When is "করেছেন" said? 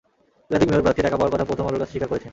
2.11-2.29